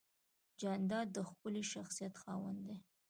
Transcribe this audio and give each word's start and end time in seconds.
جانداد 0.61 1.07
د 1.15 1.17
ښکلي 1.29 1.63
شخصیت 1.73 2.13
خاوند 2.21 2.59
دی. 2.67 2.77